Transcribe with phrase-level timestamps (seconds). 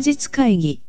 [0.00, 0.82] 日会議。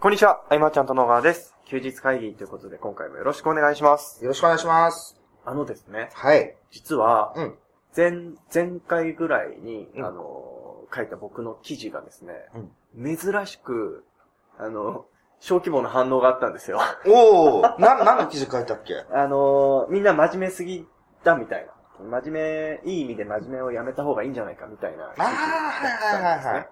[0.00, 1.54] こんにちは、あいまちゃんと野川です。
[1.66, 4.22] 休日会議ということで今回もよろしくお願いします。
[4.22, 5.16] よろしくお願いします。
[5.44, 6.54] あのですね、はい。
[6.70, 7.54] 実は、うん。
[7.96, 8.12] 前、
[8.54, 12.32] 前回ぐらいに、うんあの、書いた僕の記事がですね、
[12.96, 13.16] 珍
[13.46, 14.04] しく、
[14.58, 15.06] あの、
[15.40, 16.80] 小規模な反応があったんですよ。
[17.06, 19.04] おー、な、何の記事書いたっけ？
[19.12, 20.86] あの、みんな真面目すぎ
[21.24, 21.72] だみたいな。
[22.20, 26.68] 真面目、いい意味で真面目をやめた方がいいんじゃないかみたいな記事あーがはいはいはいはい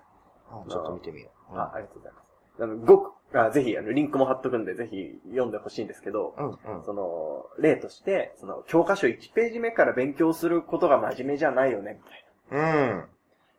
[0.52, 1.58] ああちょっと見てみよう。
[1.58, 2.62] あありがとうございます。
[2.62, 6.84] あの、ごく、あぜひ、あの、リンクも貼っとくんで、ぜひ読んでほしいんですけど、うん、うん。
[6.84, 12.00] その、例として、その、教科書1ページ目から勉強することが真面目じゃないよね、
[12.50, 12.74] みたいな。
[12.74, 13.04] うん。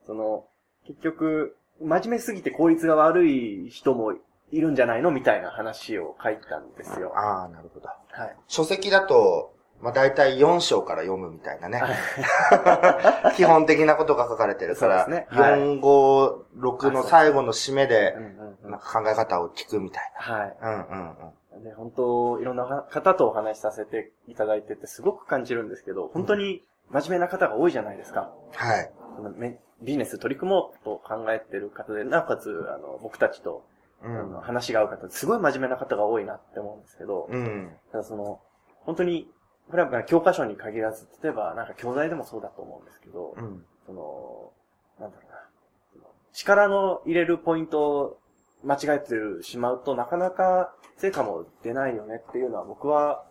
[0.06, 0.46] その、
[0.86, 4.14] 結局、真面目すぎて効率が悪い人も
[4.52, 7.14] いるんじゃないのみたいな話を書いたんですよ。
[7.16, 7.88] ああ、なるほど。
[7.88, 8.36] はい。
[8.48, 11.82] 書籍だと、まあ、大体4章から読むみたいなね。
[13.36, 20.58] 基本的なことが書かれてるから、そうですねはい4、5、6の最後の締めでう、んうんうんなんか考え方を聞くみたいはい。
[20.62, 20.70] な。
[20.70, 21.18] うんうん
[21.56, 21.64] うん。
[21.64, 28.32] で、本当、いろんな方とお話しさせていただいててすごく感じるんですけど、本当に真面目な方が多いじゃないですか。
[28.54, 28.92] はい。
[29.16, 33.64] そのめビジネス取り組もうと考えてる方で、なおかつ、あの、僕たちと、
[34.04, 34.42] あうんの。
[34.42, 37.72] 話が合う方、すごい真面目な方が多いなって思うんですけど、うん。
[37.92, 38.40] ただその、
[38.82, 39.32] 本当に、
[39.70, 43.66] これはまあ教科書に限らず、例えばなんか教材でもそうだと思うんですけど、うん。
[43.86, 44.52] その、
[45.00, 48.20] なんだろうな、力の入れるポイントを
[48.64, 53.24] 間違えてるしまうとなかなか成果も出ないよねっていうのは僕は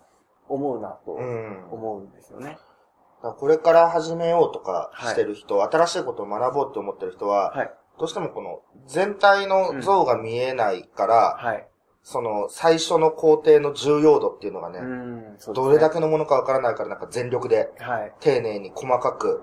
[0.48, 1.68] 思うなとうん。
[1.70, 2.50] 思うんですよね。
[2.50, 7.70] だからこれから始めようとかしてる人、新しいことを学ぼうって思ってる人は、はい。
[7.98, 11.68] どうしてもこの全体の像が見えないから、はい。
[12.08, 18.12] その最初の工程の重要度っていうのがね、ねどれだけのものかわからないからなんか全力ではい。
[18.20, 19.42] 丁寧に細かく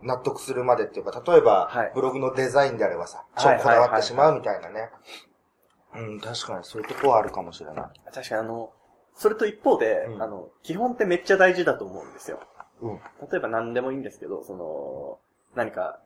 [0.00, 4.90] 納得するまでっていうか、例えば、はいブログのデザインであればさ、超はいこだわってしまうみたいなね。
[5.96, 7.74] うん、確かにそういうとこはあるかもしれない。
[8.14, 8.70] 確かにあの、
[9.16, 12.38] それと一方で、うんあの、基本ってめっちゃ大事だと思うんですよ。
[12.80, 13.00] うん。
[13.28, 15.18] 例えば何でもいいんですけど、その、
[15.56, 15.98] 何か、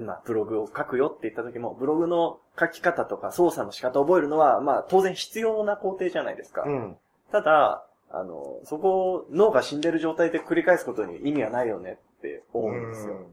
[0.00, 6.62] まあ、ブログを書くよって言った時も、ブログの書き方とか操作の仕方を覚えるのは、まあ、当然必要な工程じゃないですか。
[6.66, 6.96] うん。
[7.32, 13.14] ただ、あの、そこを脳が死んでる状態で繰り返すことに意味はないよねって思うんですよ。
[13.14, 13.26] うん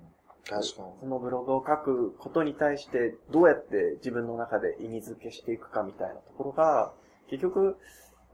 [0.45, 0.65] 確かに。
[0.99, 6.91] そのブログを書くことに対して、どうやって自分の中で意味付けしていくかみたいなところが、
[7.29, 7.77] 結局、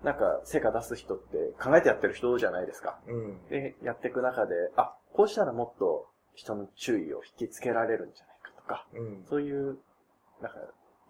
[0.03, 2.99] なんか、成果出す人って考えてやってる人じゃないですか。
[3.07, 3.47] うん。
[3.49, 9.25] で、やっていく中で、あ、こうしたらもっと人の注意を引きつけられるんじゃないかとか、うん。
[9.29, 9.77] そういう、
[10.41, 10.57] なんか、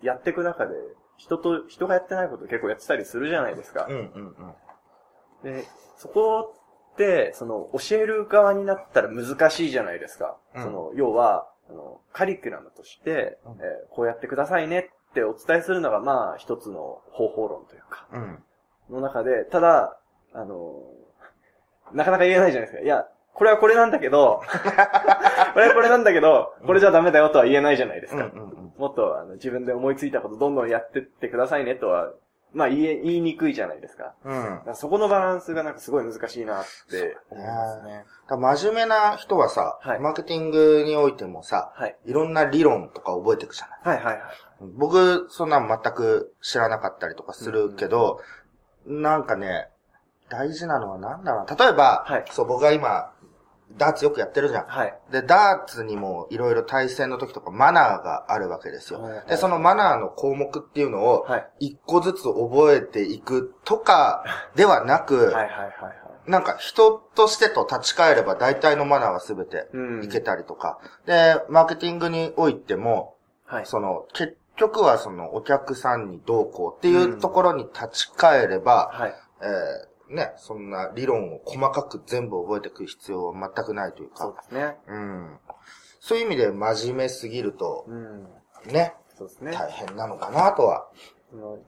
[0.01, 0.73] やっていく中で、
[1.17, 3.95] 人と、人がやってないこと結構やってたりするじゃないですかうん。。
[3.97, 5.53] うん。
[5.53, 5.65] で、
[5.97, 6.55] そこ
[6.93, 10.37] って、その、教える側になったら難しいじゃないですか。
[10.55, 18.43] うんその、要は、あの、カリキュラムとして、うんえーこうやってくださいねってお伝えするのが、まあ、一つの方法論というか、うん。
[18.89, 19.99] の中で、ただ、
[20.33, 20.81] あの、
[21.91, 22.83] なかなか言えないじゃないですか。
[22.83, 23.07] いや、
[23.39, 24.43] これはこれなんだけど、
[25.53, 28.29] これはこれなんだけど、これじゃダメだよとは言えないじゃないですか。
[28.77, 32.11] もっとあの自分で思いついたことどんどんやってってくださいねとは、
[32.53, 34.13] まあ言え、言いにくいじゃないですか。
[34.25, 38.05] うんだからそこのバランスがなんかすごい難しいなって思いますね。
[38.27, 41.95] だから真面目な人はさ、はいマーケティングにおいてもさ、はい。
[42.05, 43.97] いろんな理論とか覚えていくじゃない。
[43.97, 44.23] はいはいはい。
[44.75, 48.19] 僕、そんなん全く知らなかったりとかするけど、
[48.85, 49.69] なんかね、
[50.29, 51.55] 大事なのはなんだろうな。
[51.55, 53.11] 例えば、はいそう、僕が今、
[53.77, 54.65] ダーツよくやってるじゃん。
[54.67, 54.93] はい。
[55.11, 59.25] で、ダーツにもいろいろ対戦の時とかマナーがあるわけですよはいはい。
[59.27, 61.49] で、そのマナーの項目っていうのを、はい。
[61.67, 64.23] 一個ずつ覚えていくとか
[64.55, 66.31] ではなく、 はいはいはいはい。
[66.31, 70.03] なんか人としてと立ち返れば大体のマナーは全てうん。
[70.03, 70.79] いけたりとか。
[71.05, 73.15] で、マーケティングにおいても、
[73.45, 73.65] はい。
[73.65, 79.15] その、結局はそのお客さんにどうこうっていうところに立ち返れば、はい。
[79.41, 84.75] えーね、そんな理論を細かく全部覚えていく必要は全くないというか、そうですね。
[84.87, 85.37] うん。
[85.99, 88.23] そういう意味で真面目すぎると、うん。
[88.71, 89.51] ね、そうですね。
[89.51, 90.87] 大変なのかなとは。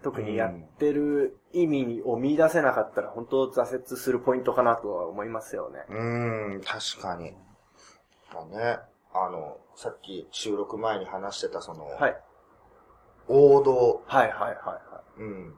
[0.01, 5.85] 特にやってる意味を見出せなかったら本当挫折するポイントかなとは思いますよね。
[5.87, 7.35] うん、確かに。
[8.33, 8.79] まあね、
[9.13, 12.15] あの、さっき収録前に話してたその、はい。
[13.27, 15.55] 王道、はいはいはいはうん。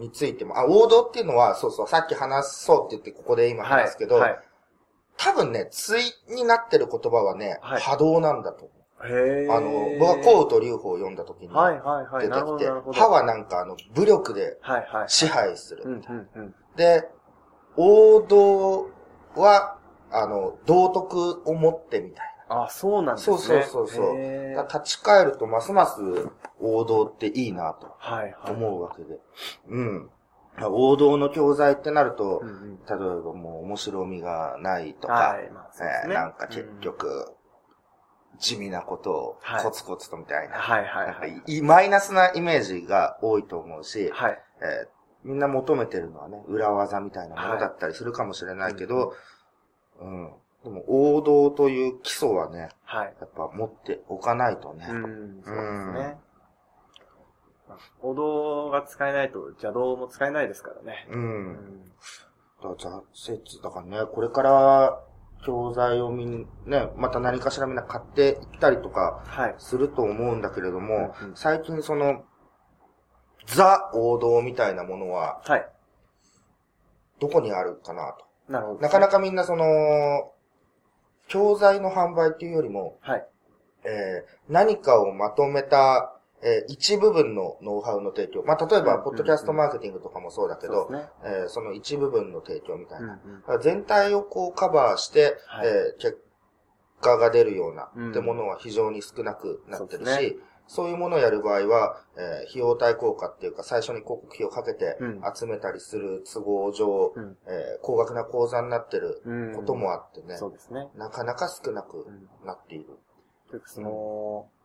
[0.00, 3.66] についても、あ、王道っていうのは、そうそう、さっき話そうって言ってここで今い。
[3.66, 4.38] 話すけど、はい。
[5.16, 6.00] 多分ね、対
[6.34, 8.72] になってる言葉はね、はい波動なんだと思
[9.06, 9.52] へう。
[9.52, 12.28] あの、僕はコウと劉邦を読んだ時にはいはいはい。
[12.28, 12.98] 出てきて。
[12.98, 15.08] 歯はなんかあの、武力ではいはい。
[15.08, 15.84] 支配する。
[16.76, 17.08] で、
[17.76, 18.88] 王道
[19.36, 19.76] は、
[20.10, 23.36] あの、道徳を持ってみたいあ、そうなんですね。
[23.38, 26.00] そうそうそうそう立ち返るとますます
[26.60, 28.52] 王道っていいなとはいはい。
[28.52, 29.18] 思うわけで。
[29.68, 30.10] うん。
[30.62, 32.76] 王道の教材ってなるとう、んうん。
[32.86, 36.14] 例えばもう面白みがないとか、はい、まあそうですね。
[36.14, 37.32] えーなんか結局、
[38.38, 40.52] 地味なことをはいコツコツとみたいうん。
[40.52, 41.42] な、はいはいなんかはい。
[41.46, 44.38] いマイナスなイメージが多いと思うし、はい。
[44.62, 44.88] えー
[45.22, 49.12] みんな求めてるのはね、裏技みたいなものだったりするかもしれないけど、
[50.00, 50.32] うん。
[50.64, 53.14] でも王道という基礎はね、はい。
[53.20, 54.86] やっぱ持っておかないとね。
[54.90, 56.18] うん、そうですね。
[57.68, 61.06] まあ歩道が使えないと邪道も使えないですからね。
[61.10, 61.14] う。
[61.14, 61.84] うんん。
[62.62, 62.74] だから
[63.14, 65.00] 挫折、だからね、これから
[65.46, 69.54] 教材をみんね、また何かしらみんな買っていったりとかはい。
[69.58, 72.24] すると思うんだけれども、うんうん最近その、
[73.46, 75.66] ザ王道みたいなものははい。
[77.18, 78.52] どこにあるかなと。
[78.52, 78.80] なるほど。
[78.80, 79.64] なかなかみんなその、
[81.30, 83.26] 教材の販売っていうよりも、はい。
[83.84, 86.12] えー何かをまとめた、
[86.42, 88.42] えー一部分のノウハウの提供。
[88.42, 90.90] まあ、例えば、うんポッドキャストマーケティングとかもそうだけど。
[91.24, 93.20] えーその一部分の提供みたいうんな。
[93.54, 93.60] うん。
[93.62, 96.20] 全体をこうカバーして、はいえー結
[97.00, 100.38] 果が出るような、うんってものは非常に少なくなってるし、
[100.72, 109.54] そういうものをやる場合は、えー費用対効果っていうか、最初に広告費をかけてうん集めたりする都合上、うんえー高額な講座になってるうん。
[109.56, 110.86] こともあってね、そうですね。
[110.94, 112.86] なかなか少なくうんなっている。
[113.50, 113.90] というかその、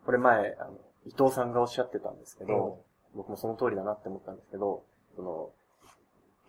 [0.06, 2.80] これ前、あの、伊藤さんがおっしゃってたんですけど、
[3.16, 4.84] 僕もその通りだなって思ったんですけど、
[5.16, 5.50] その、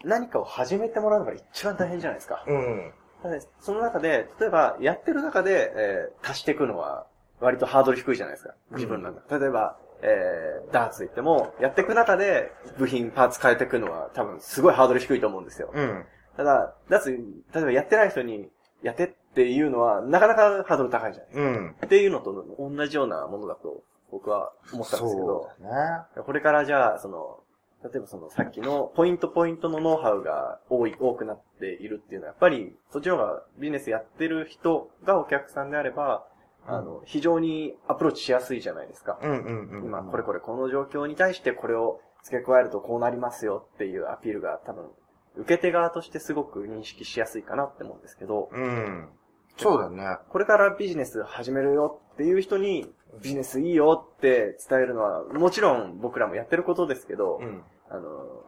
[0.05, 2.45] 何かを始めてもらうのが一番大変じゃないですか。
[2.47, 2.93] うん。
[3.23, 7.06] ただその中で、例えば、やってる中で、えー足していくのは、
[7.41, 8.55] 割とハードル低いじゃないですか。
[8.73, 9.39] 自分なんか。
[9.39, 15.71] 例えば、えー、ダーツ言っても、やっていく中で、部品、パーツ変えていくのは、多分、すごいハードル低いと思うんですよ。
[15.73, 16.05] うん。
[16.37, 17.11] ただ、ダーツ、
[17.55, 18.51] 例えばやってない人に、
[18.83, 21.43] やってっていうのは、なかなかハードル高いじゃないですか。
[21.43, 21.71] うん。
[21.85, 26.23] っていうのと同じようなものだと、僕は思ったんですけど、そうだね。
[26.25, 27.41] これからじゃあ、その、
[27.85, 36.27] 例えばそのさっきのポイントポイントのノウハウが多い、多くなっているっていうのは、やっぱりそっちの方がビジネスやってる人がお客さんであれば、
[36.69, 39.19] あの、非常にアプローチしやすいじゃないですか。
[39.23, 39.85] うんうんうん。
[39.85, 44.91] 今、これこれこの状況に対してこれを付け加えるとこうなりますよっていうアピールが多分、
[45.37, 49.09] 受け手側としてすごく認識しやすいかなって思うんですけど、うん。
[49.57, 50.19] そうだね。
[50.29, 52.93] これからビジネス始めるよっていう人に、
[53.23, 57.63] ビジネスいいよって伝えるのは、もちろん僕らもやってることですけど、うん。
[57.89, 58.45] あの、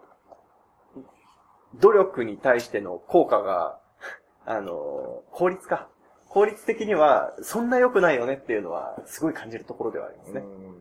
[1.76, 3.78] 努力に対しての効果が、
[4.44, 5.88] あの、効率か。
[6.28, 10.40] 効率的には、そんな良くないよねっていうのは、すごい感じるところではありますね。
[10.40, 10.78] うん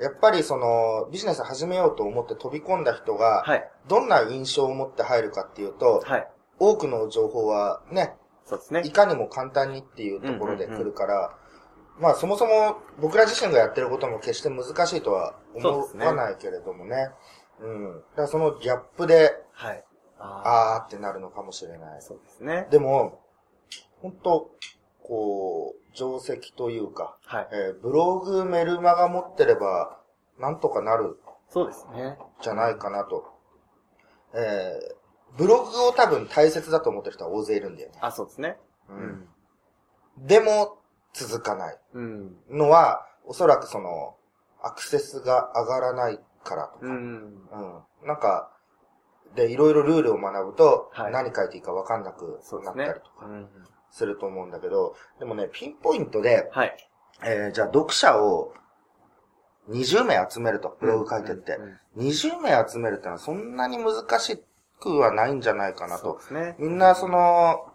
[0.00, 3.70] やっぱりその、ビジネス始めようと思って飛び込んだ人が、はい。
[3.86, 6.28] どんな印象を持って入るかっていうと、はい。
[6.58, 8.14] 多くの情報はね、
[8.44, 8.90] そうですねい。
[8.90, 11.36] かにも簡単にっていうところで来るから、
[12.00, 17.10] まあそもそも僕ら自身がやってることも決して難しいとは思わないけれどもね。
[17.60, 17.94] うん。
[17.94, 19.84] だからそのギャップで、はい。
[20.20, 22.00] ああーってなるのかもしれないあ、。
[22.00, 22.66] そうですね。
[22.70, 23.20] でも、
[24.00, 24.50] 本当
[25.08, 27.48] こう、定石というか、はい。
[27.52, 29.98] えーブログ、メルマガ持ってれば、
[30.38, 31.18] なんとかなる
[31.48, 32.18] そうですね。
[32.42, 33.24] じゃないかなと。
[34.34, 34.98] えー
[35.36, 37.98] ブログを多分大切だと思ってる人は大勢いるんだよね。
[38.00, 38.58] あ、そうですね。
[38.88, 38.96] うう。
[38.96, 39.28] ん。
[40.26, 40.78] でも、
[41.12, 42.36] 続かないうん。
[42.50, 44.16] のは、おそらくその、
[44.62, 46.86] アクセスが上がらないからとか。
[46.86, 46.92] うん。
[47.52, 48.06] うん。
[48.06, 48.50] なんか、
[49.34, 53.10] で、いろいろルールを学ぶと、はい何書いていいか分かんなくなったりと。
[53.10, 53.48] かうん。
[53.90, 56.76] すると思うんだけど、でもね、ピンポイントで、はい。
[57.24, 58.52] えーじゃあ読者を
[59.68, 61.54] 20名集めると、ブログ書いてって。
[61.56, 64.40] うんうん20名集めるってのはそんなに難し
[64.78, 66.20] くはないんじゃないかなと。
[66.30, 66.54] ね。
[66.60, 67.72] みんなその、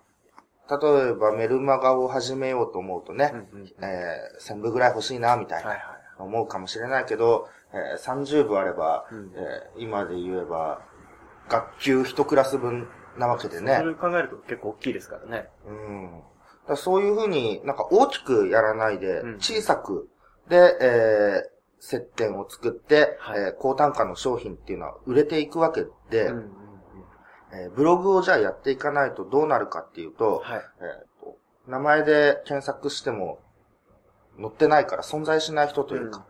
[0.70, 5.88] 例えばメルマガを始めようと思うとね、うんうんえー1000部ぐらい欲しいな、みたいな、はいはい。
[6.20, 10.80] 思うかもしれないけど、えー30部あれば、うんえー今で言えば、
[11.50, 13.84] 学級一クラス分なわけでねそ。
[13.84, 15.50] れを考えると結構大きいですからね。
[15.68, 16.22] うん。
[16.68, 20.10] だそういうふうになんか大きくやらないでうん、小さく、
[20.50, 21.54] で、えー
[21.86, 26.52] 接点を作って、はいえー高単価の商品っていうのは売れていくわけで、うんうんうん
[27.54, 30.62] えーブログをじゃあやっていかないとどうなるかっていうと、はい。
[30.80, 33.40] えーと名前で検索しても
[34.40, 36.26] 載ってないから存在しない人というか、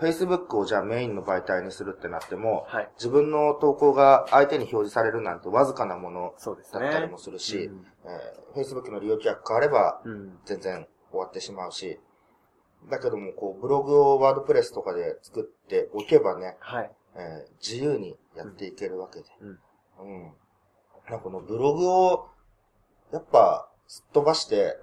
[0.00, 2.90] Facebook をじゃあメインの媒体にするってなっても、はい。
[2.96, 6.84] 自分の投稿が相手に表示されるなんてわずかなものそうですね。
[6.84, 10.38] だったりもするし、うんえー Facebook の利用規約変わればうん。
[10.44, 12.00] 全然終わってしまうし、
[12.90, 16.90] だけどもこうブログをワードプレスとかで作っておけばね、はい。
[17.16, 19.26] えー自由にやっていけるわけで。
[19.40, 19.58] うん。
[20.00, 20.22] うん。
[21.08, 22.28] なんかこのブログを、
[23.12, 24.78] やっぱ、すっ飛ばして、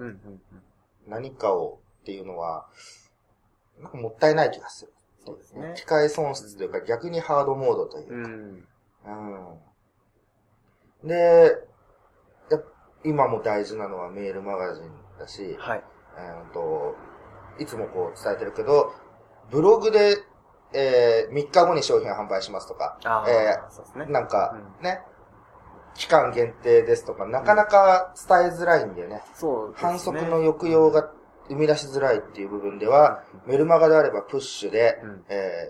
[1.08, 2.66] 何かをっていうのは、
[3.82, 4.94] なんかもったいない気がする。
[5.26, 8.14] そうですね機械損失というか逆にハードモードというか。
[8.14, 8.66] うん。
[11.04, 11.08] うん。
[11.10, 11.58] で、
[12.50, 12.60] や
[13.04, 15.84] 今も大事なのはメールマガジンだし、はい。
[16.18, 16.96] えーと、
[17.60, 18.94] いつもこう伝えてるけど、
[19.52, 20.16] ブログで、
[20.72, 24.06] えー、3日後に商品を販売しますとか、ああ、えそうですね。
[24.06, 25.02] ー、なんか、うね、
[25.96, 29.24] 期間限定ですとか、なかなか伝えづらいんだよね。
[29.34, 29.76] そうね。
[29.76, 31.12] 反則の抑揚が
[31.50, 35.70] 生み出しづらいっていう部分では、メルマガであればプッシュで、うんえ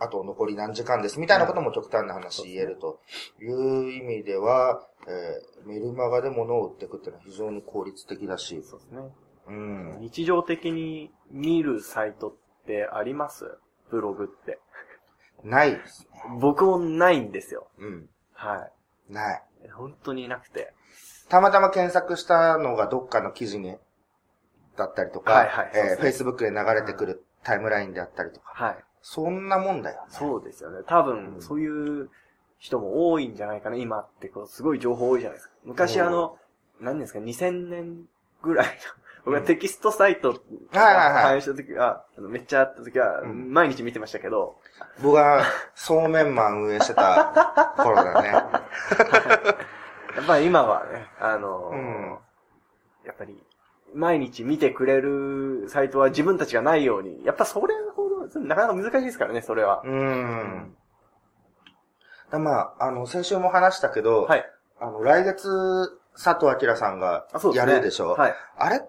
[0.00, 3.00] ー、あと残り何時間ですみたいなことも極端な話言えると
[3.40, 9.00] いう意味では、えー、メルマガで物を売っていくっていうのは非常に効率的だし、そうですね。
[9.48, 9.98] うん。
[10.00, 12.34] 日常的に見るサイトっ
[12.66, 13.58] てあります？
[13.90, 14.58] ブログって。
[15.42, 16.08] ないですね。
[16.40, 17.68] 僕もないんですよ。
[17.78, 18.08] うん。
[18.34, 18.68] は
[19.08, 19.42] ない。
[19.64, 19.70] い。
[19.70, 20.72] 本当になくて。
[21.28, 23.76] たまたま検索したのがどっかの記事に、
[24.78, 28.76] だったりとか、はいはいそうえー、です Facebook で流れてくるタイムラインであったりとか、はい。
[29.02, 30.06] そんなもんだよね。
[30.10, 30.80] そうですよね。
[30.86, 32.10] 多う分、んそういう
[32.58, 33.76] 人も多いんじゃないかな。
[33.76, 35.54] 今ってこう、すごい情報多いじゃないですか。
[35.64, 36.36] 昔あの、
[36.80, 38.04] 何ですか、2000年
[38.42, 38.72] ぐらいの、
[39.24, 40.38] 僕がテキストサイト、はい
[40.78, 44.56] はいはい反映した時は、めっちゃあった時は、うん毎日見てましたけど、
[45.02, 45.44] 僕が
[45.74, 48.28] そうめんマン運営してた 頃だね。
[48.28, 52.18] やっぱり今はね、あのーうん
[53.04, 53.42] やっぱり、
[53.94, 59.82] 毎日見てくれるサイトは自分たちがないように、やっぱそれほど、なかなか難しいですからね、それは。
[59.84, 60.74] うーん。
[62.30, 64.44] だまあ、あの、先週も話したけど、はい。
[64.80, 65.48] あの、来月、
[66.22, 67.26] 佐藤明さんが。
[67.54, 68.10] やるでしょ？
[68.10, 68.34] はい。
[68.58, 68.80] あれっ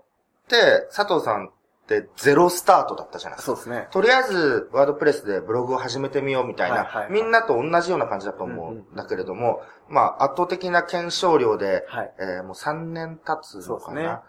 [0.48, 1.52] て、佐藤さんっ
[1.88, 3.52] てゼロスタートだったじゃないですか。
[3.52, 3.88] そうですね。
[3.92, 12.14] とりあえず、ワードプレスでブログを始めてみようみたいな、はいはいはいみんなと同じような感じだと思うんううんんだけれども、まあ、圧倒的な検証量で、はい。
[12.20, 14.24] えーもう3年経つのかそうですねな。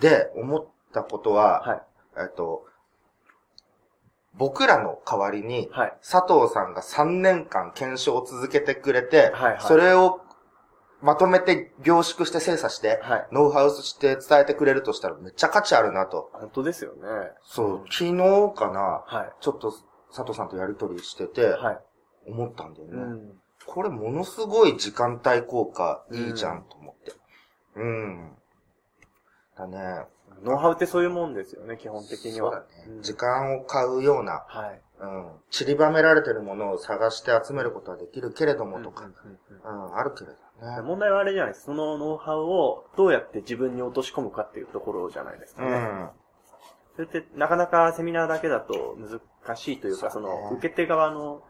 [0.00, 1.82] で、思ったことは、はい。
[2.18, 2.66] えっと、
[4.34, 5.94] 僕らの代わりに、はい。
[6.00, 10.20] 佐藤さんが3年間検証を続けてくれて、はいはいそれを
[11.02, 13.28] まとめて凝縮して精査して、はい。
[13.32, 16.30] ノウハウして伝えてくれるとしたらめっちゃ価値あるなと。
[16.32, 17.00] 本当ですよね。
[17.42, 19.32] そう、昨日かな、はい。
[19.40, 19.72] ちょっと
[20.14, 21.78] 佐藤さんとやりとりしてて、はい。
[22.28, 22.92] 思ったんだよね。
[22.94, 23.32] うん。
[23.66, 27.12] これものすごい時間帯効果いいじゃんと思って。
[27.76, 28.36] うん。
[29.56, 30.06] だね。
[30.42, 32.50] ノウハウってそういうもんですよね、基本的には。
[32.50, 32.94] そうだね。
[32.96, 34.80] うん時間を買うような、はい。
[35.00, 35.30] うん。
[35.50, 40.82] 散りばめられてるものを探して集めることはできるけれどもとか、うんうんあるけれどね。
[40.82, 41.72] 問題はあれじゃないですか。
[41.72, 45.70] そのノウハウをどうやって自分に落とし込むかっていうところじゃないですかね。
[45.70, 46.10] うん。
[46.94, 48.96] それってなかなかセミナーだけだと
[49.44, 51.42] 難しいというか、そねの受け手側の、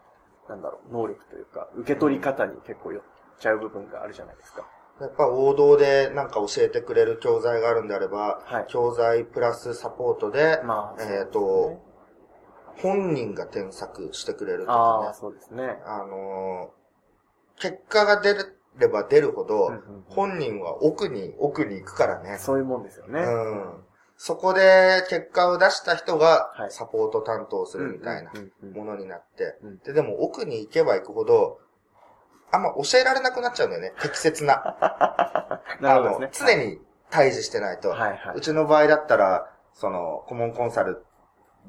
[0.49, 3.03] なんだろう、能力というか、受け取り方に結構寄っ
[3.39, 4.65] ちゃう部分があるじゃないですか。
[5.01, 11.81] やっぱ王道でなんか教えてくれる教材があるんであれば、はい教材プラスサポートで、まあ、えっ、と、
[12.77, 15.13] 本人が添削してくれるとかね。
[15.19, 15.63] そうですね。
[15.85, 16.83] あのー
[17.59, 18.35] 結果が出
[18.79, 22.37] れば出るほど、うんうんうん本人は奥に奥に行くからね。
[22.39, 23.21] そういうもんですよね。
[23.21, 23.83] うん。
[24.15, 31.59] そこで結果を出した人がはいサポート担当するみたいなうんうんうんうんものになって、うんで、でも奥に行けば行くほど、
[32.53, 33.93] あんま教えられなくなっちゃうんだよね。
[33.99, 35.59] 適切な。
[35.81, 36.29] なるほどね。
[36.31, 36.79] あの常に
[37.09, 37.89] 対峙してないと。
[37.89, 41.03] はいはいうちの場合だったら、その、顧問コンサル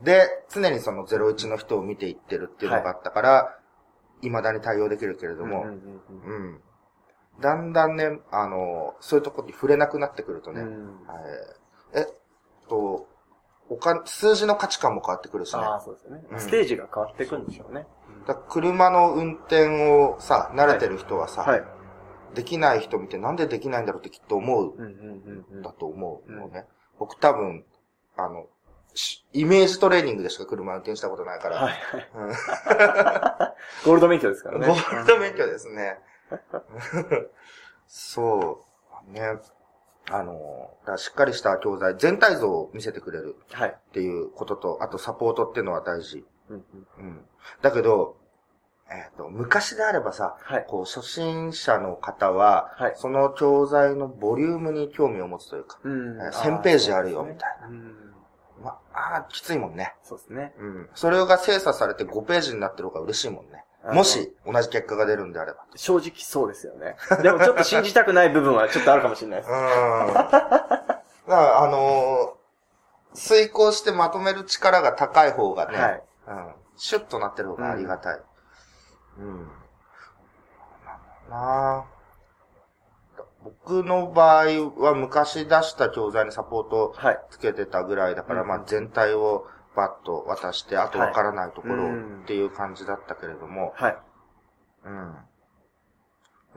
[0.03, 3.59] で、常にその01の人を見ていってるっていうのがあったから、
[4.21, 6.63] 未だに対応できるけれども、うんうんうんうん。
[7.41, 10.99] だんだんね、あの、そういうとこに触れなくなってくるとね、うん
[11.95, 12.07] えっ
[12.69, 13.09] と、
[13.71, 15.63] おか、数字の価値観も変わってくるしね。
[15.63, 16.25] ああ、そうですよね。
[16.31, 17.87] うんステージが変わっていくんでしょうね。
[18.27, 21.65] だ車の運転をさ、慣れてる人はさ、はい。
[22.35, 24.75] できない人見てなんでできないんだろうってきっと思う
[25.63, 26.65] だと思うのね。
[26.99, 27.65] 僕多分、
[28.17, 28.47] あの、
[28.95, 31.57] しイメージトレーニングでしか車運転したことないから。
[31.57, 32.11] はいはい。
[32.15, 32.29] うん
[33.85, 34.67] ゴールド免許ですからね。
[34.67, 35.99] ゴールド免許ですね。
[37.87, 38.65] そ
[39.09, 39.13] う。
[39.13, 39.39] ね。
[40.11, 43.69] あの、しっかりした教材、全体像を見せてくれるはい。
[43.71, 46.25] っていうことと、あとサポートっていうのは大事。
[46.51, 47.21] うんうんうん。
[47.63, 48.17] だけど、
[48.91, 50.65] えっ、と、昔であればさ、はい。
[50.69, 57.69] こう、初心者の方は、はいその教材のボリュームに興味を持つというか、うんえー1000ページあるよみたいな。
[57.69, 57.95] うん。
[58.63, 59.95] まあー、きついもんね。
[60.03, 60.55] そうですね。
[60.59, 60.89] うん。
[60.95, 63.65] それが精査されて5ページになってる方が嬉しいもんね。
[63.93, 65.67] もし、同じ結果が出るんであれば。
[65.77, 66.97] 正直そうですよね。
[67.23, 69.51] でもちょっと信じたくない部分はちょっとあるかもしれないです。
[69.51, 69.55] う
[70.11, 70.15] ん。
[70.15, 72.45] だから、あのー
[73.17, 76.03] 遂行してまとめる力が高い方がね、はい。
[76.27, 76.53] うん。
[76.77, 78.21] シュッとなってる方がありがたい。
[79.19, 79.49] うん。
[81.29, 81.85] なんな
[83.43, 84.47] 僕の場合
[84.81, 87.19] は昔出した教材にサポートはい。
[87.31, 93.97] つけてたぐらいだから、うんまあ全体をバッと渡して、あとわからないところうんっていう感じだったけれども、はい。
[94.85, 95.15] うん。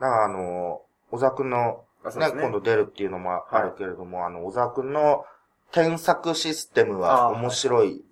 [0.00, 1.84] からあの、小沢くんの
[2.16, 2.30] ね。
[2.40, 5.24] 今度出るっていうのもあるけれども、あの、小沢くんの
[5.72, 8.04] 添削システムは面白い。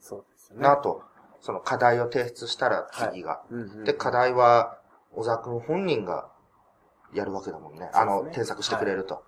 [0.54, 1.02] なと、
[1.46, 3.40] その課題を提出したら次が。
[3.50, 4.78] うんうんで、課題は
[5.14, 6.28] 小沢くん本人が
[7.14, 7.88] やるわけだもんね。
[7.94, 9.22] あの、添削してくれると。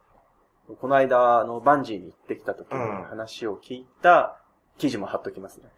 [0.81, 4.37] この間、あの、バンジーに行ってきた時にうん話を聞いた
[4.79, 5.71] 記事も貼っときますね。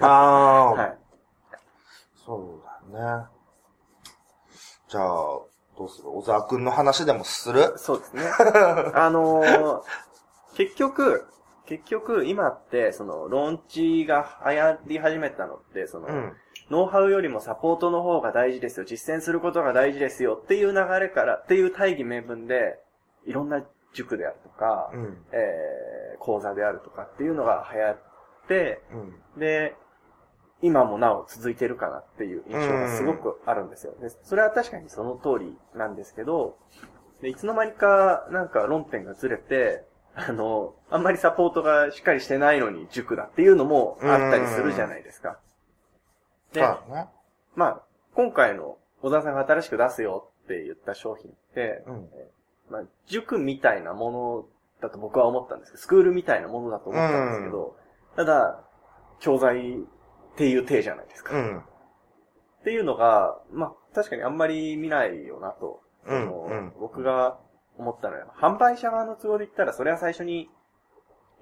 [0.00, 0.98] ああ、 はい。
[2.26, 2.60] そ
[2.92, 3.26] うだね。
[4.88, 5.46] じゃあ、ど
[5.84, 6.10] うする？
[6.10, 7.72] 小沢くんの話でもする？
[7.78, 8.24] そうですね。
[8.94, 9.82] あのー
[10.56, 11.26] 結局、
[11.66, 16.32] 結局、今って、その、ローンチが流行り始めたのって、その、うん。
[16.70, 22.78] ノウハウよりもサポートの方が大事ですよ、実践することが大事ですよっていう流れから、っていう大義名分で、
[23.26, 25.18] いろんな塾であるとか、うん。
[25.32, 27.98] えー、講座であるとかっていうのが流行っ
[28.48, 28.82] て、
[29.34, 29.40] うん。
[29.40, 29.76] で、
[30.60, 33.94] 今もなお続いてるかなっていう印象がすごくあるんですよ。
[34.00, 36.58] で、それは確かにその通りなんですけど、
[37.20, 39.84] で、いつの間にかなんか論点がずれて、
[40.16, 45.38] あの、あんまりサポートがしっかりしてないのに塾だっていうのもあったりするじゃないですか。
[46.52, 46.66] で、ね。
[47.56, 47.82] まあ、
[48.14, 52.08] 今回の小沢さんが新しく出すよって言った商品って、うん。
[52.70, 54.46] まあ、塾みたいなもの
[54.80, 57.76] だと僕は思ったんですけど、スクールみたいなものだと思ったんですけど、
[58.16, 58.64] ただ、
[59.20, 61.34] 教材っていう体じゃないですか。
[61.34, 61.62] っうん。
[62.62, 67.38] ていうのが、まあ、確かにあんまり見ないよなと、うん僕が
[67.78, 70.50] 思ったのは、販売者側の都合で言ったら、それは最初に、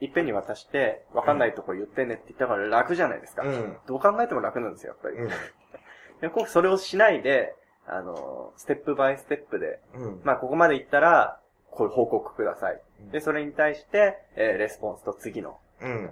[0.00, 3.42] いっぺんに渡して、わかんないとこ言ってねって言ったから楽じゃないですか。
[3.42, 3.76] うん。
[3.86, 5.16] どう考えても楽なんですよ、やっぱり。
[5.16, 5.28] うん。
[5.28, 7.54] で今回それをしないで、
[7.86, 10.20] あの、ステップバイステップで、うん。
[10.24, 12.80] まあ、ここまで行ったら、こういう報告ください。
[13.00, 16.10] うんで、それに対して、えーレスポンスと次のうん。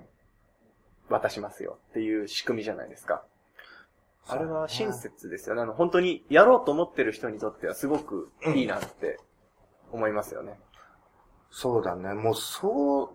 [1.08, 3.22] 渡しますよっていう仕組みじゃないですか。
[4.28, 5.10] あれは親切。
[5.10, 5.62] 切ですよね。
[5.62, 9.18] あの、本当にやろうと思ってる人にとってはすごくいいなって
[9.92, 10.58] 思いますよね。
[11.50, 12.14] そうだね。
[12.14, 13.08] もう、そう、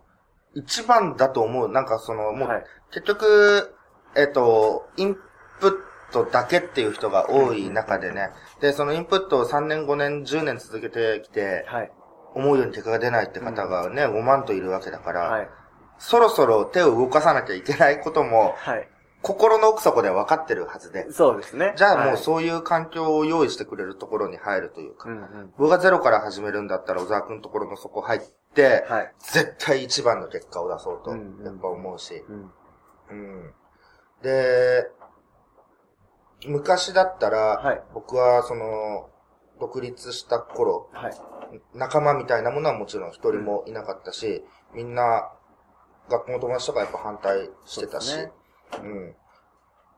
[0.54, 1.70] 一番だと思う。
[1.70, 2.64] なんかその、もう、はい。
[2.92, 3.76] 結局、
[4.16, 5.22] えっと、インプ
[5.68, 8.32] ットだけっていう人が多い中でね。
[8.62, 11.92] で、そのインプットを3年、5年、10年続けてきて、はい。
[12.34, 15.50] 思うように結果が出ないって方がね、5万といるわけだから、はい。
[15.98, 18.90] そろそろ手を動かさなきゃいけないことも、はい。
[19.26, 21.12] 心の奥底で分かってるはずで。
[21.12, 21.74] そうですね。
[21.76, 22.18] じゃあもうう。
[22.18, 25.54] そういう環境を用意してくれるところに入るというか、うんうん。
[25.58, 28.22] 僕がゼロから始めるんだったら小沢くんのところのそこ入っ
[28.54, 29.14] て、はい。
[29.20, 32.24] 絶対一番の結果を出そうと、うんうんやっぱ思うし。
[32.30, 32.52] うん。
[33.10, 33.54] うん。
[34.22, 34.92] で、
[36.46, 39.10] 昔だったら、はい僕はその、
[39.60, 41.14] 独立した頃、はい。
[41.74, 44.44] 仲間みたいなものはもちろん一人もいなかったし、
[44.76, 45.32] みんな、
[46.12, 48.28] 学校の友達とかやっぱ反対してたし、
[48.82, 49.15] うん。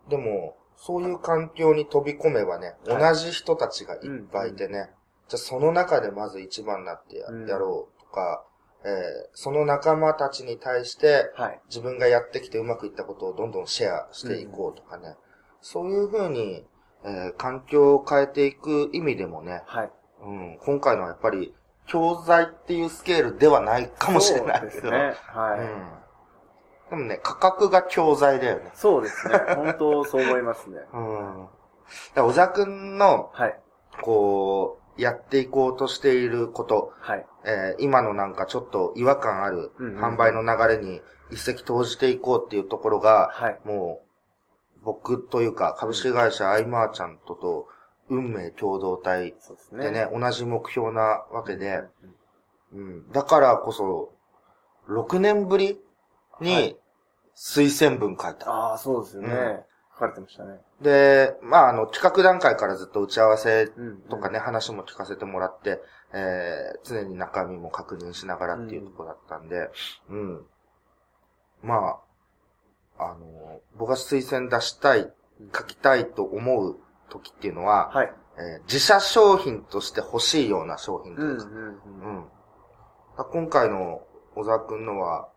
[0.09, 4.01] でも、そういう環境に飛び込めばね、はい同じ人たちがいっ
[4.31, 4.91] ぱいいてね、
[5.27, 8.45] じゃあその中でまず一番になってや,、うんろうとか、
[8.83, 8.91] えー
[9.33, 11.61] その仲間たちに対して、はい。
[11.67, 15.15] 自分がやってきてうまくいったことをどんどんシェアしていこうとかね、
[15.61, 16.65] そういうふうに、
[17.03, 19.91] えー環境を変えていく意味でもね、はい。
[20.21, 21.53] うん、今回のはやっぱり、
[21.85, 25.15] 教材っていうスケールではないかもしれないですね。
[25.25, 25.59] はい。
[25.59, 25.87] うん。
[26.89, 28.71] でもね、価格が教材だよね。
[28.73, 29.35] そうですね。
[29.55, 30.79] 本当そう思いますね。
[30.93, 31.47] うん。
[32.15, 33.59] だ小沢くんの、はい。
[34.01, 37.25] こう、やっていこうとしていること、はい。
[37.45, 43.59] えー今のなんかちょっと違和感ある販売の流れに一石投じていこうっていうところが、はい。
[43.65, 44.01] も
[44.79, 47.67] う、僕というか株式会社アイマーチャントと
[48.09, 49.83] 運命共同体そうですね。
[49.85, 51.83] でね、同じ目標なわけで、
[52.73, 53.11] うんうん。
[53.11, 54.13] だからこそ、
[54.89, 55.75] 6年ぶりは
[56.41, 56.75] にい
[57.35, 58.49] 推薦文書いた。
[58.51, 59.29] ああ、そうですよね。
[59.29, 59.59] うん
[59.97, 60.59] 書かれてましたね。
[60.79, 63.97] で、まあ、あの、企画段階からずっと打ち合わせうん。
[64.01, 65.81] とかね、話も聞かせてもらって、
[66.13, 69.71] えー、常に中身も確認しながらっていうところだったんで、
[70.09, 70.45] うん。
[71.63, 71.99] ま
[72.99, 75.11] あ、あの、僕が推薦出したい、
[75.55, 76.77] 書きたいと思う
[77.09, 78.13] 時っていうのは、はい。
[78.37, 81.29] えー自社商品として欲しいような商品とうん。
[81.29, 81.49] いううか、ん。
[81.49, 81.59] う
[82.19, 82.25] ん。
[83.17, 84.03] だ今回の
[84.35, 85.27] 小沢くんのは、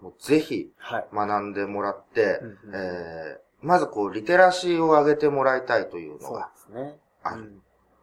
[0.00, 1.08] もうぜひはい。
[1.12, 6.98] 学んでもらって、うんうんえーまずこう、リテラシーを上げてもらいたいというのそうが、ですね。
[7.22, 7.40] ある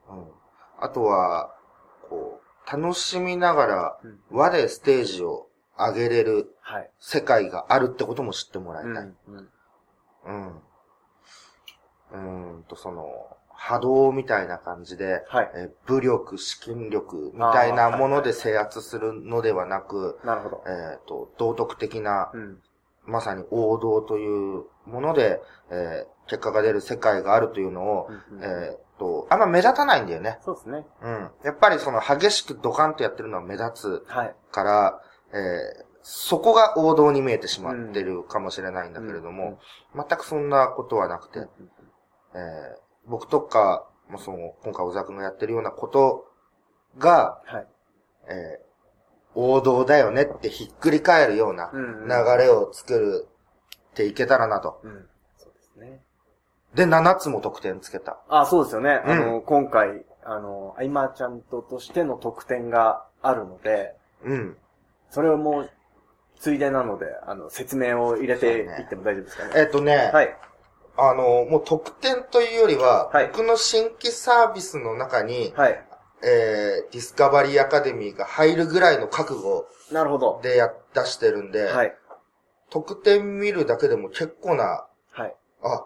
[0.10, 0.32] うんうん。
[0.80, 1.56] あとは、
[2.10, 6.90] こう、楽しみながらうん和でステージを上げれるはい。
[7.00, 8.94] 世界があるってことも知ってもらいたい。
[9.28, 9.50] うん。
[10.26, 10.62] うん
[12.12, 13.33] うんと、その、
[13.66, 15.52] 波動みたいな感じで、はい。
[15.56, 20.64] えー武力、資金力みたいなもので制圧するのではなく、なるほど。
[20.68, 22.62] えっ、と、道徳的な、うん。
[23.06, 30.40] まさに王道というもので、えー結果が出る世界があるというのを、うんうんえっ、と、あんま目立たないんだよね。
[30.46, 30.86] そうですね。
[31.02, 31.32] うん。
[31.44, 34.36] やっぱりその激しくドカンとやってるのは目立つはい。
[34.52, 35.02] から、
[35.34, 39.60] えーそこが王道に見えてしまってるかもしれないんだけれども、
[39.96, 41.48] 全くそんなことはなくて、うん
[42.36, 46.32] えー僕とか、もその、今回小沢くんがやってるようなこと
[46.98, 47.68] が、はい。
[48.30, 48.74] えー
[49.36, 53.28] 王道だよねってひっくり返るようなうんうん流れを作る
[53.92, 54.80] っていけたらなと。
[54.84, 55.06] うん。
[55.38, 56.02] そうですね。
[56.76, 58.20] で、7つも得点つけた。
[58.30, 59.02] あ、そうですよね。
[59.06, 64.58] うんあの、今回、あの、アイマーちゃんととしての得点があるので、うん。
[65.10, 65.70] それをもう、
[66.40, 69.52] ついでなので、あの、説明を入れていっても大丈夫ですかね。
[69.56, 70.38] えっ、とね、はい。
[70.96, 75.86] あの、もう特典というよりは、はい僕の新規サービスの中に、はい。
[76.26, 80.40] えー、ディスカバリーアカデミーが入るぐらいの覚悟なるほど。
[80.42, 81.94] でや、出してるんで、はい。
[82.70, 85.36] 特典見るだけでも結構な、はい。
[85.64, 85.86] あ、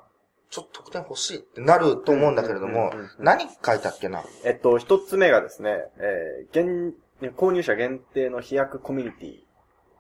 [0.52, 4.24] ちょっと特典欲しいってなると思うんだけれども何書いたっけな？
[4.46, 6.92] えっと、一つ目がですね、えー、
[7.22, 9.40] 現、購入者限定の飛躍コミュニティ、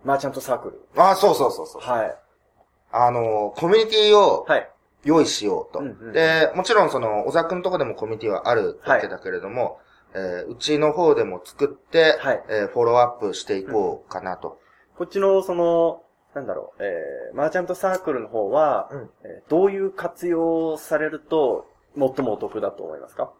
[0.03, 1.01] マーチャントサークル。
[1.01, 1.81] あ、そうそうそうそう。
[1.81, 2.15] はい。
[2.91, 4.69] あの、コミュニティをはい。
[5.03, 5.79] 用意しようと。
[5.79, 9.79] うんうんで、もちろんその、小沢くんとこでもコミュニティはあるわけだけれども、
[10.13, 12.43] えーうちの方でも作って、はい。
[12.49, 14.59] えーフォローアップしていこうかなと。
[14.97, 19.09] こっちの、その、なんだろう、えー、マーチャントサークルの方は、うん。
[19.23, 23.31] えーどういう活用をされると、最もお得だと思いますか？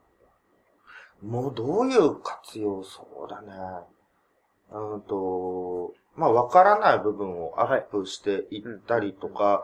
[1.21, 2.83] もうどういう活用？
[2.83, 3.47] そうだね。
[4.71, 9.63] うんと、まあ、わからない部分をアップしていったりとか、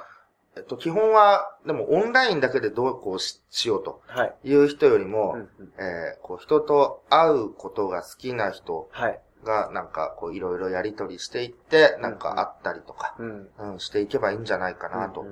[0.56, 4.36] えっと、基本は、でもオンラインだけでどうこうししようとはい。
[4.44, 5.38] いう人よりも、
[5.78, 9.20] えーこう、人と会うことが好きな人はい。
[9.44, 13.50] が、なんか、こう、いろいろやりとりしていって、なんか会ったりとか、うん。
[13.58, 15.22] うん、していけばいいんじゃないかなと。
[15.22, 15.26] う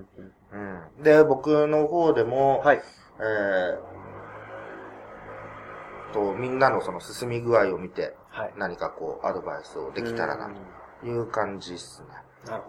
[0.99, 1.03] ん。
[1.03, 2.81] で、僕の方でも、はい。
[3.19, 8.53] えー、と、みんなのその進み具合を見て、はい。
[8.57, 10.55] 何かこう、アドバイスをできたらな、うん
[11.01, 12.07] という感じですね。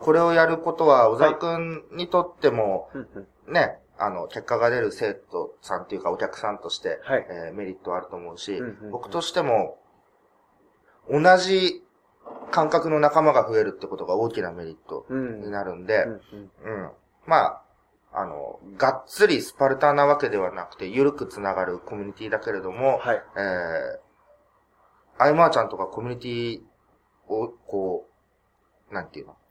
[0.01, 2.91] これをやることは、小沢くんにとっても、
[3.49, 7.27] ね、あの、結果が出る生徒さんっていうか、お客さんとして、はい。
[7.29, 9.79] えーメリットあると思うし、うんうんうん僕としても、
[11.11, 11.83] 同じ
[12.51, 15.41] 感覚の仲間が増えるってことが大きなメリットうん。
[15.41, 16.91] になるんで、うんうんうん。
[17.27, 17.63] まあ、
[18.15, 23.23] あの、がっつりスパルタなわけではなくて、ゆるくつながるコミュニティだけれども、はい。
[23.37, 26.61] えー、アイマーチャントがコミュニティ
[27.33, 28.07] を、こ
[28.91, 29.33] う、なんていうの？
[29.33, 29.42] はい。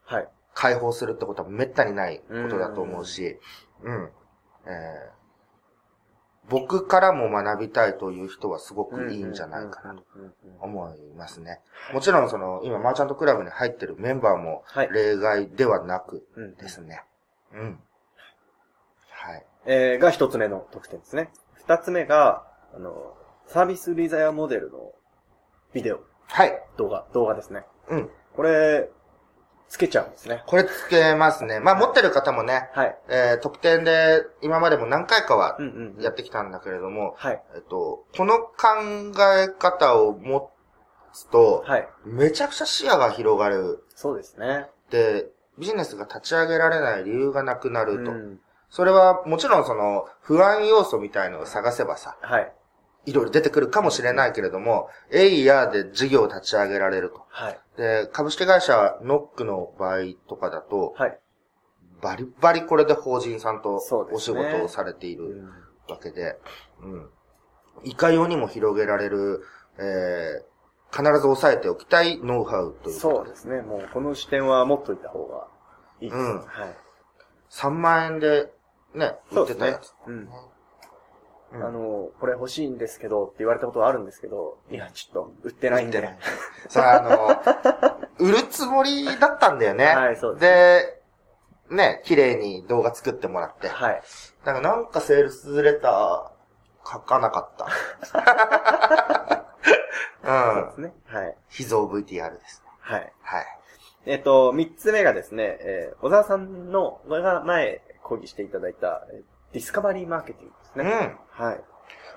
[0.54, 3.38] 解放するってことはめったにないことだと思うし、
[3.82, 4.10] うん。
[4.66, 11.60] えー、僕からも学びたいという人はすごくいいんじゃないかなとうんうんうんうん思いますね。
[11.92, 14.90] もちろんその、今マーチャントクラブに入ってるメンバーもはい。
[14.92, 17.02] 例外ではなくうんですね。
[17.54, 17.80] うん。
[19.10, 19.46] はい。
[19.66, 21.30] えー、が一つ目の特典ですね。
[21.54, 23.14] 二つ目が、あの、
[23.46, 24.92] サービスリザヤモデルの
[25.72, 26.62] ビデオ、はい。
[26.76, 27.64] 動画、動画ですね。
[27.88, 28.10] うん。
[28.34, 28.88] これ、
[29.72, 30.42] つけちゃうんですね。
[30.46, 31.58] これつけますね。
[31.58, 32.96] まあ持ってる方もね、はい。
[33.08, 35.56] えー、特典で今までも何回かは。
[35.98, 37.42] やってきたんだけれども、はい。
[37.54, 38.52] えっと、この考
[39.34, 40.50] え方を持
[41.14, 41.88] つと、はい。
[42.04, 43.82] めちゃくちゃ視野が広がる。
[43.94, 44.66] そうですね。
[44.90, 48.10] で、ビジネスが立ち上げられない理由がなくなると。
[48.10, 52.52] うんそれはもちろんその不安要素みたいのを探せばさ、はい。
[53.04, 57.24] いろいろ出てくるかもしれないけれども、エイヤーで事業を立ち上げられると。
[57.28, 57.60] はい。
[57.76, 61.18] で、株式会社ノックの場合とかだと、はい。
[62.00, 63.76] バリバリこれで法人さんと
[64.12, 65.48] お仕事をされていうるん
[65.88, 66.36] わけで、
[66.80, 67.10] うん。
[67.84, 69.42] いかようにも広げられる、
[69.78, 73.62] えー、必ず押さえておきたいノウハウというそうですね。
[73.62, 75.48] もう、この視点は持っといた方が
[76.00, 76.18] いいです。
[76.18, 76.46] うんはい。
[77.50, 78.52] 3万円で
[78.94, 79.92] ね、売ってたやつ。
[80.06, 80.14] うん。
[80.14, 80.28] うん
[81.54, 85.98] あの、これ欲しいんですけどって言われたことはあるんですけど、いや、ちょっと売ってないんで。
[85.98, 86.18] 売ってない
[86.68, 89.86] さあ、あの、 売るつもりだったんだよね。
[89.86, 91.02] はいそうですで、
[91.76, 93.68] ね、綺麗に動画作ってもらって。
[93.68, 94.02] はい。
[94.44, 97.66] だからなんかセールスレター書かなかった。
[100.24, 100.72] うんそうで。
[100.74, 100.94] すね。
[101.06, 101.36] はい。
[101.48, 102.70] 秘蔵 VTR ですね。
[102.80, 103.12] はい。
[103.22, 103.46] はい。
[104.04, 111.16] えっと、三つ目がですね、えー小沢さんの、これが前講義していただいた、えーディスカバリーマーケティングですね。
[111.38, 111.46] うん。
[111.46, 111.60] はい。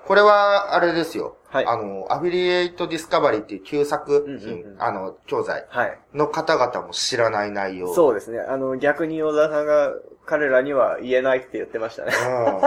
[0.06, 1.36] これは、あれですよ。
[1.48, 5.98] はいあの、アフィリエイトディスカバリーっていう旧作品、うんうんうんあの、教材はい。
[6.14, 7.92] の方々も知らない内容。
[7.94, 8.40] そうですね。
[8.40, 9.92] あの、逆に小沢さんが
[10.26, 12.12] 彼らには言えないって言ってましたね。
[12.12, 12.60] うん。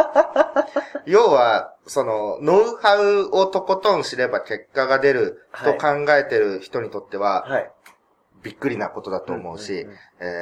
[1.11, 7.71] 要は、その、ノウハウをとことん知れば結果が出ると考えてる人にとっては、はい。
[8.43, 9.93] びっくりなことだと思うし、んんん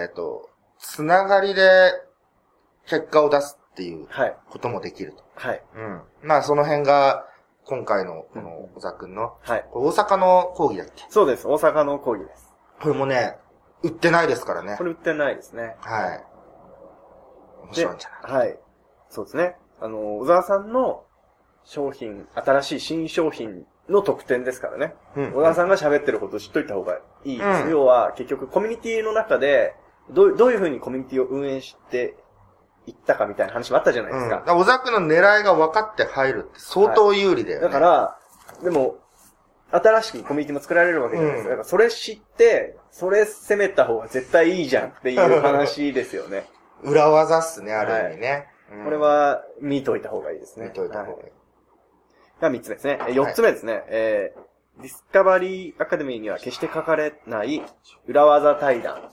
[0.03, 1.91] えっ、と、つながりで
[2.85, 4.35] 結果を出すっていうはい。
[4.49, 5.23] こともできると。
[5.35, 5.61] はい。
[5.75, 6.01] うん。
[6.23, 7.27] まあ、その辺が、
[7.63, 9.65] 今回の、この、小沢くんの、はい。
[9.71, 11.05] 大阪の講義だっけ？
[11.09, 11.47] そうです。
[11.47, 12.51] 大阪の講義です。
[12.81, 13.37] これもね、
[13.83, 14.83] 売ってないですからねこ。
[14.83, 15.75] れ売ってないですね。
[15.81, 16.23] はい。
[17.65, 18.37] 面で白いんじゃない？
[18.39, 18.59] はい。
[19.09, 19.55] そうですね。
[19.79, 21.03] あの、小沢さんの
[21.63, 24.95] 商品、新しい新商品の特典ですからね。
[25.15, 27.63] うん小沢さんが喋ってることを知っといた方がいいです。
[27.65, 29.75] うん要は、結局コミュニティの中で、
[30.09, 32.15] どうどういうふうにコミュニティを運営して
[32.87, 34.29] いったかみたいな話もあったじゃないですうん。
[34.29, 34.51] だかか。
[34.51, 37.67] ら小沢くんの狙いが分かって入るって相当有利だよね。
[37.67, 38.17] だから、
[38.63, 38.97] でも、
[39.69, 41.49] 新しくコミュニティも作られるわけじゃないですか。
[41.51, 46.47] うんだからそれ知って、それ攻めた方が絶対いいじゃんっていう話ですよね。
[46.83, 48.47] 裏技っすね、ある意味ね。
[48.71, 50.67] うんこれ、は見といた方がいいですね。
[50.67, 51.17] 見といた方がいい。
[51.23, 51.31] はい
[52.41, 52.99] が3つ目ですね。
[53.07, 53.83] え4つ目ですね。
[53.87, 57.63] えー、ディスカバリーアカデミーには決して書かれない
[58.05, 59.09] 裏技対談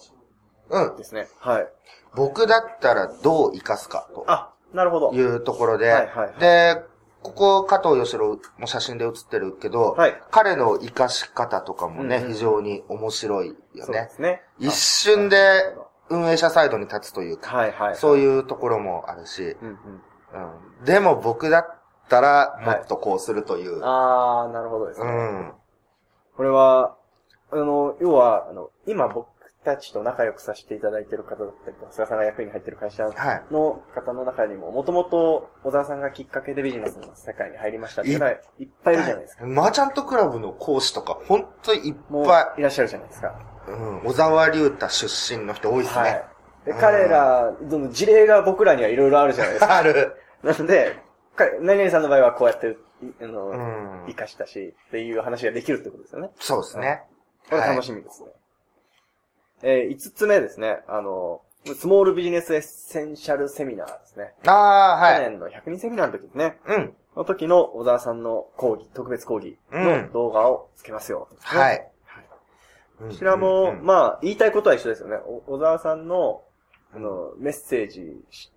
[0.71, 0.97] うん。
[0.97, 1.29] ですね。
[1.39, 1.69] はい。
[2.15, 5.13] 僕だったらどう活かすかとあ、なるほど。
[5.13, 6.83] いうところで、はいはいはいで、
[7.23, 10.23] ここ加藤義郎も写真で写ってるけど、はい。
[10.31, 13.83] 彼の活かし方とかもね、うんうん非常に面白いよね。
[13.85, 14.43] そうですね。
[14.59, 15.37] 一瞬で
[16.11, 17.97] 運営者サイドに立つというか、はいはい。
[17.97, 18.19] そうう。
[18.19, 19.77] いうところもあるし、うんうん。
[20.79, 23.81] うん、でも僕だったらもっとこうするという。
[23.83, 25.07] あー、なるほどですね。
[25.07, 25.53] うん。
[26.37, 26.97] これは、
[27.53, 29.29] あの、要は、あの、今僕
[29.65, 33.43] たちと仲良くさせていただいている方だったりとか、菅さんが役員に入っている会社はい。
[33.51, 39.47] の方の中にも、もともと小沢さんがきっかけでビジネスの世界に入りましたっていうのはいっぱいいるじゃないですか。
[39.47, 41.95] マーチャントクラブの講師とか、ほんといっ
[42.27, 43.35] ぱいらっしゃるじゃないですか。
[43.69, 46.01] い、うん、小沢隆太出身の人多いですね。
[46.03, 46.25] はい。
[46.67, 49.77] で、うん彼ら、どの事例が僕らにはいろいろあるじゃないですか。
[49.77, 50.17] ある。
[50.43, 50.97] なので、
[51.37, 54.15] か何々さんの場合はこうやって、いあの、うん活。
[54.15, 56.31] かしたし、っていう話ができるってことですよね。
[56.39, 57.03] そうですね。
[57.51, 58.31] これ楽しみですね。
[59.67, 60.81] えー、五つ目ですね。
[60.87, 61.41] あの、
[61.75, 64.35] スモールビジネスエッセンシャルセミナーですね。
[64.47, 65.25] ああ、はい。
[65.25, 66.59] 去年の100人セミナーの時ですね。
[66.67, 66.95] うん。
[67.17, 71.29] の時の小沢さんの講義、特別講義の動画をつけますよ。
[71.41, 71.69] は。
[71.71, 73.09] ねい。
[73.09, 75.17] こちらも、うんうんまあ、言いたいことは一緒ですよね。
[75.17, 76.43] お小沢さんの、
[76.95, 78.53] あの、メッセージし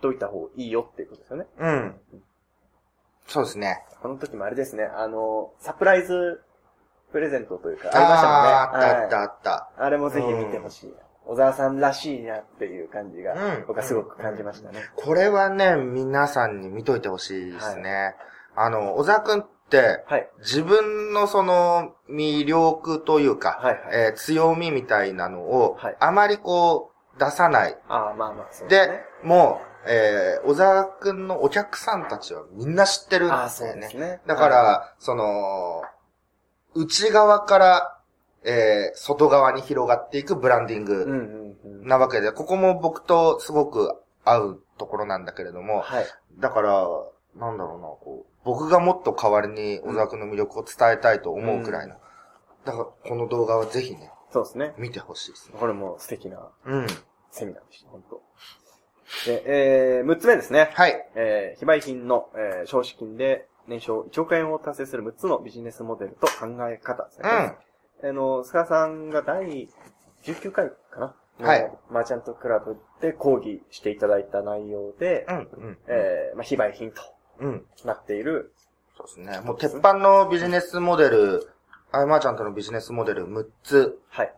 [0.00, 1.46] といた方がいいよっていうことですよね。
[1.58, 1.94] うん。
[3.26, 3.84] そうですね。
[4.00, 6.40] この時もあれですね、あの、サプライズ
[7.12, 8.50] プレゼントというか、ありましたもんね。
[8.50, 9.68] あったあったはいあった。
[9.84, 10.94] あれもぜひ見てほしい。
[11.24, 14.80] 小沢さんらしいなっていう感じが、うん僕はすごく感じましたね。
[14.96, 18.16] これはね、皆さんに見といてほしいですね。
[18.56, 20.28] あの、小沢くんって、はい。
[20.40, 23.60] 自分のその魅力というか、
[23.92, 27.78] えー強みみたいなのを、はいあまりこう、出さない。
[27.88, 28.88] ああ、まあまあ、そうで
[29.22, 34.10] もう、えー小沢くんのお客さんたちはみんな知ってるんああ、ですよねそうです。
[34.12, 34.20] ね。
[34.26, 35.82] だから、その、
[36.74, 37.98] 内側から、
[38.44, 41.56] えー外側に広がっていくブランディング。
[41.84, 46.06] なわけで、ここも僕とすごく合うところなんだけれども、はい。
[46.38, 46.86] だから、
[47.36, 51.94] なんだろうな、こう、僕がもっと代わりに小沢くんの魅力を伝えたいと思うくらいの。
[52.64, 54.74] だから、この動画はぜひね、そうですね。
[54.78, 55.56] 見てほしいですね。
[55.58, 56.86] これも素敵なうん。
[57.30, 58.22] セミナーでした、本当
[59.26, 60.70] で、えー、6つ目ですね。
[60.74, 61.10] はい。
[61.14, 67.28] えー、非売品の、えー、少子金で年商1億円を達成する6つのビジネスモデルと考え方ですね。
[68.02, 68.10] うん。
[68.10, 69.68] あの、菅さんが第
[70.24, 75.36] 19回かなはいのマーチャントクラブで講義していただいた内容で、うん。
[75.36, 75.78] うん。
[75.88, 77.02] えー、まあ、非売品と
[77.40, 77.66] うん。
[77.84, 78.52] なっている、
[78.96, 79.40] そうですね。
[79.40, 81.50] もう鉄板のビジネスモデル、
[81.90, 84.34] アイマーちゃんとのビジネスモデル6つはい。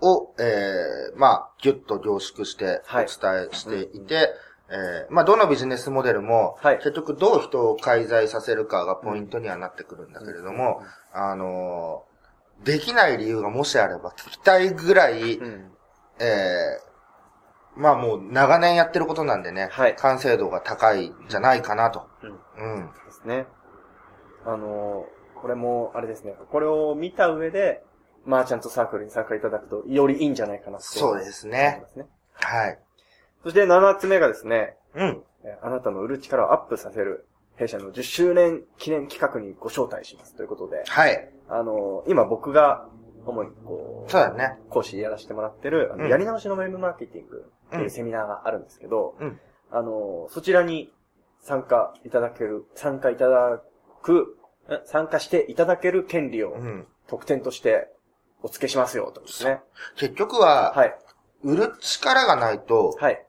[0.00, 4.30] を、えー、まあ、ぎゅっと凝縮しておはい伝えしていて、
[4.72, 12.10] えー、まあ、どのビジネスモデルも、はい結局どう人を介在させるかがポイントにはなってくるんだけれども、あのー
[12.64, 15.70] できない理由がもしあれば聞きたいぐらい、うん。
[16.18, 22.06] えー、まあもう長年やってることなんでね、はい完成度が高いんじゃないかなと。
[22.58, 22.76] うん。
[22.76, 22.86] うん。
[22.86, 23.46] ですね。
[24.44, 26.34] あのーこれも、あれですね。
[26.50, 27.82] これを見た上で、
[28.26, 31.82] マーチャントサークルに参加いただくと、よりいいんじゃないかなってそうですね。
[32.34, 32.78] はい。
[33.42, 35.22] そして7つ目がですね、うん。
[35.44, 37.26] えーあなたの売る力をアップさせる、
[37.56, 41.30] 弊社の10周年記念企画にご招待しますということで、はい。
[41.48, 42.86] あのー今僕が、
[43.26, 44.58] 主にこう、そうだね。
[44.70, 50.92] 講師やらせてもらってる、あのうんやり直しのウェブマーケティングっていうセミナーがあるんですけど、うんあの、そちらに
[51.40, 53.62] 参加いただける、参加いただ
[54.02, 54.36] く、
[54.68, 56.86] え参加していただける権利をうん。
[57.06, 57.88] 特典として
[58.42, 59.60] お付けしますよ、とですね。
[59.96, 60.94] 結局は、はい。
[61.42, 63.26] 売る力がないと、はい。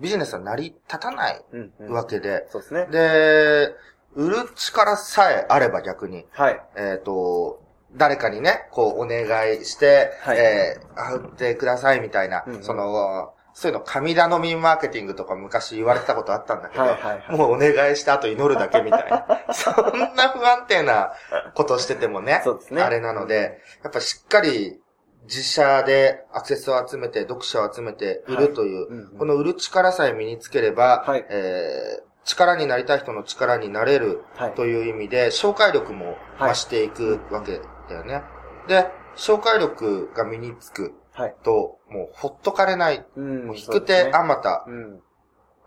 [0.00, 2.86] ビジネスは成り立たないうんうんわけで、そうですね。
[2.86, 3.74] で、
[4.14, 6.60] 売る力さえあれば逆に、はい。
[6.76, 7.62] えっ、と、
[7.96, 19.24] 誰かにね、こう、お願いして、はいえー、あ売ってくださいみたいな、うんうんその、そういうの、神頼みマーケティングとか昔言われてたことあったんだけど、はいはいはいもうお願いした後祈るだけみたいな。
[19.54, 19.74] そん
[20.16, 21.12] な不安定な
[21.54, 24.80] ことしててもね、そうですねあれなので、やっぱしっかり
[25.24, 34.54] 自社でアクセスを集めて、読者を集めて売るという、うんうんこの売る力さえ身につければ、はいえー力になりたい人の力になれるはい。
[34.54, 37.60] という意味で、紹介力も増していくわけ
[37.90, 38.22] だよね。
[38.66, 41.34] で、紹介力が身につくはい。
[41.44, 43.04] と、もうほっとかれない。
[43.14, 44.94] うんもう引く手あまた、うん。
[44.94, 45.00] う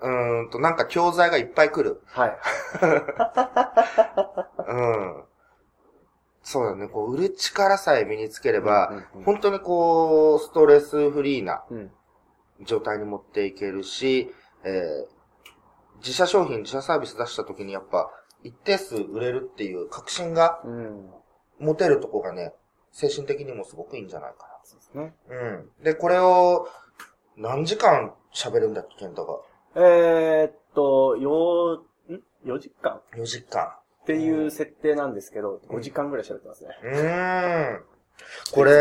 [0.02, 2.02] ーんと、なんか教材がいっぱい来る。
[2.08, 2.38] はい。
[4.68, 5.24] うん。
[6.50, 11.92] そうだね、こう、売る力さえ身につければ、うんうんうん本当にこう、ストレスフリーなうん。
[12.62, 14.34] 状態に持っていけるし、
[14.64, 15.18] えー
[16.00, 18.10] 自社商品、自社サービス出した時にやっぱ、
[18.44, 21.10] 一定数売れるっていう確信がうん。
[21.60, 22.54] 持てるとこがね、
[22.92, 25.16] 精神的にもすごくいいんじゃないかそうですね。
[25.28, 25.36] な。
[25.36, 25.46] う
[25.80, 25.84] ん。
[25.84, 26.68] で、これを、
[27.36, 29.40] 何時間喋るんだっけ、ケンタが？
[29.76, 33.74] えーっと、よう、ん ?4 時間4時間。
[34.08, 36.70] っていう設定なんですけど、5時間ぐらい喋ってますね。
[36.82, 37.84] うーん。
[38.54, 38.72] これ、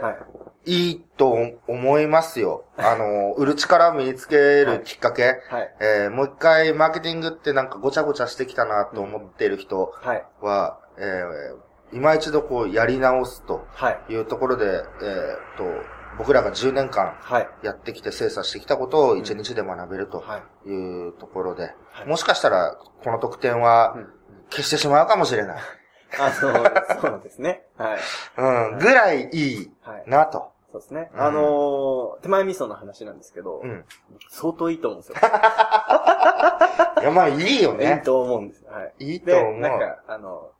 [0.00, 0.16] は
[0.64, 0.72] い。
[0.88, 2.64] いいと思いますよ。
[2.78, 5.40] あの、売る力を身につけるきっかけ。
[5.50, 5.74] はい。
[5.80, 10.24] えーもう一回マーケティングってなんかごちゃごちゃしてきたなと思っている人はい。
[10.40, 11.56] は、えー
[11.94, 14.12] 今一度こうやり直すとはい。
[14.14, 14.82] いうところで、えーっ
[15.58, 15.64] と、
[16.16, 17.48] 僕らが10年間はい。
[17.62, 20.68] やってきて精査してきたことを1日で学べるとはい。
[20.70, 24.08] いうところで、はいもしかしたらこの特典はうん
[24.52, 25.62] 消してしまうかもしれない。
[26.18, 26.52] あ、そう、
[27.00, 27.62] そうですね。
[27.76, 27.98] はい。
[28.72, 30.04] うん、ぐらいいいはい。
[30.06, 30.52] なと。
[30.70, 31.10] そうですね。
[31.14, 33.84] うんあのー、手前味噌の話なんですけど、うん。
[34.30, 35.16] 相当いいと思うんですよ。
[37.00, 38.02] いや、まあいいよいいね。
[38.04, 38.64] と思うんです。
[38.64, 38.92] はい。
[38.98, 39.60] いいとで、思う。
[39.60, 40.50] なんか、あの、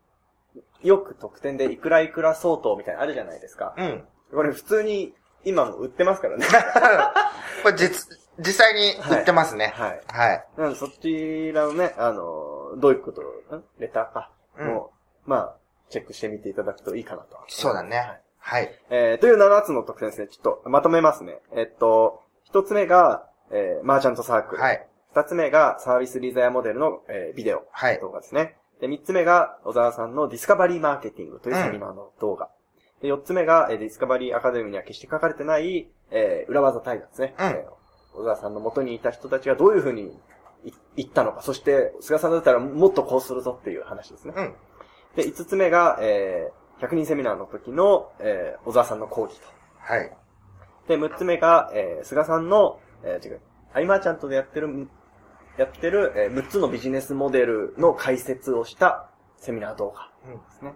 [0.82, 3.74] よく特典でいくらいくら相当みたいなのあるじゃないですか。
[3.76, 4.04] うん。
[4.32, 6.46] これ普通に今も売ってますからね。
[7.62, 9.72] これ実、実際に売ってますね。
[9.76, 10.00] はい。
[10.08, 10.44] はい。
[10.56, 14.30] なのでそちらのね、あの、どういうこと、んレターか。
[14.58, 14.92] うんも
[15.26, 15.56] う、まあ、
[15.90, 17.38] チェックしてみていただくといいかなと。
[17.48, 18.20] そうだねはい。
[18.38, 18.78] はい。
[18.90, 20.28] えー、という7つの特典ですね。
[20.28, 21.38] ちょっとまとめますね。
[21.54, 24.62] えっと、一つ目が、えー、マーチャントサークル。
[24.62, 24.86] はい。
[25.14, 27.64] 二つ目が、サービス利ざやモデルの、えービデオ。
[27.70, 28.56] はい動画ですね。
[28.80, 32.48] で、三つ目が、小沢さんのディスカバリーマーケティングというセミナーの動画。
[33.02, 37.34] で、四つ目が、えーディスカバリーアカデミーには決して書かれてない、えー裏技対談ですね。
[37.38, 37.82] うんえー
[38.14, 40.18] 小沢さんの元にいた人たちがどういうふうに
[40.96, 41.42] い言ったのか。
[41.42, 44.34] そして、菅さんだったらもっとこうするぞっていう話ですね。
[44.36, 44.54] うん。
[45.16, 49.46] で、五つ目が、えー100人セミナーの時の、えー小沢さんの講義と。
[49.78, 50.12] はい。
[50.88, 53.40] で、6つ目が、えー、菅さんの、えー、違う、
[53.72, 54.88] アイマーちゃんとでやってる、
[55.58, 60.74] やってる、えー、6つのビジネスモデルの解説をしたセミナー動画うんですね。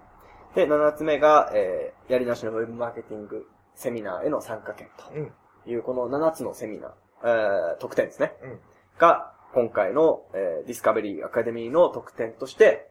[0.54, 5.32] で、7つ目が、えー、やりなしのウェブマーケティングセミナーへの参加券うん。
[5.64, 6.90] という、この7つのセミナー、
[7.24, 8.32] えー、特典ですね。
[8.42, 8.60] うん。
[8.98, 12.90] が、今回の、えー、ディスカバリーアカデミーの特典として、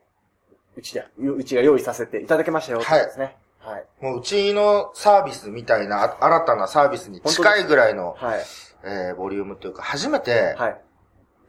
[0.76, 3.38] うちで、うちが用意させていただきましたよ、はいですね。
[3.60, 3.86] はい。
[4.02, 8.42] もううちのサービスみたいな、あ新たなサービスに近いぐらいの、はい。
[8.84, 10.82] えー、ボリュームというか、初めて、はい。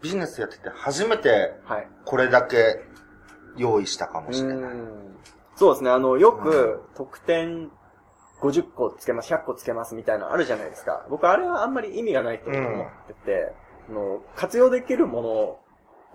[0.02, 1.88] ビジネスやってて初めてはい。
[2.04, 2.82] これだけ
[3.56, 4.56] 用意したかもしれない。
[4.56, 5.16] うん
[5.56, 5.90] そうですね。
[5.90, 7.70] あの、ようく、得点
[8.40, 11.06] 50個つけます、100個つけますみたいなのあるじゃないですか。
[11.08, 15.28] 僕、あれはあんまり意味がないと思ってて、あの活用できるもの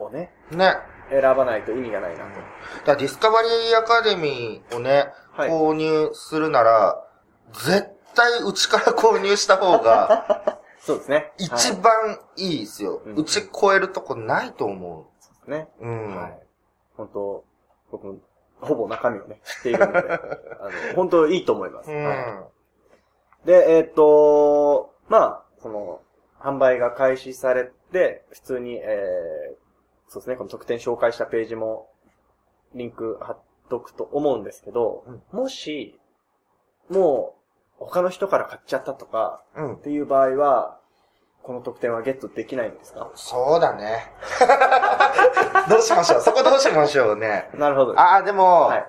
[0.06, 0.76] をね、ね。
[1.10, 2.40] 選ばないと意味がないなと。
[2.86, 7.04] らディスカバリーアカデミーをね、はい購入するなら、
[7.54, 11.32] 絶対うちから購入した方が そうですね。
[11.38, 13.02] 一はい番いいですよ。
[13.06, 15.08] うんうち超えるとこないと思
[15.48, 15.70] ね。
[15.80, 15.88] う。
[15.88, 16.16] うん。
[16.16, 16.40] はい。
[16.98, 17.44] 本当
[17.92, 18.16] 僕も、
[18.62, 21.92] ほぼ中身をね、知っているので、 あの、本当いいと思います。
[21.92, 22.06] うん。
[22.06, 22.18] はい
[23.46, 26.02] で、えっ、と、まあ、その、
[26.44, 29.56] 販売が開始されて、普通に、えー、
[30.12, 31.90] そうですね、この特典紹介したページも、
[32.74, 33.40] リンク貼っ
[33.70, 36.00] とくと思うんですけど、うんもし、
[36.90, 37.36] も
[37.80, 39.80] う、他の人から買っちゃったとか、うんっ。
[39.80, 40.78] ていう場合は、
[41.44, 43.10] この特典はゲットできないんですか？
[43.16, 44.12] そうだね。
[45.70, 46.22] どうしましょう？
[46.22, 47.50] そこどうしましょうね。
[47.56, 48.00] なるほど。
[48.00, 48.86] ああ、でも、はい。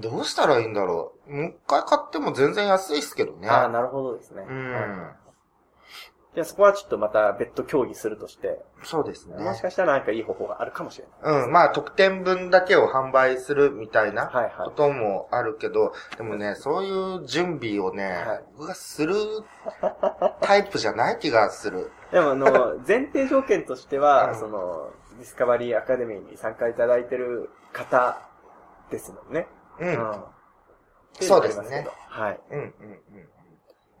[0.00, 1.32] どうしたらいいんだろう。
[1.34, 3.48] もう一回買っても全然安いっすけどね。
[3.48, 4.44] ああ、なるほどですね。
[4.48, 5.27] うんはい
[6.38, 9.42] じゃあそこはちょっとまた別途協議するとして、そうですね。
[9.42, 11.44] もしかしたらなんかいい方法があるかもしれない。
[11.46, 19.16] うん、まあ特典分だけを販売するみたいなはいはいこともあるけど、でもね、そういう準備をね、はい僕がする
[20.40, 21.90] タイプじゃない気がする。
[22.12, 28.16] でもあの、 前提条件としては、うんその、ディスカバリーアカデミーに参加いただいてる方
[28.90, 29.48] ですもんね。
[29.80, 29.88] うん。
[29.88, 30.24] うん、
[31.20, 32.40] そうですねはい。
[32.52, 32.74] うん、うん。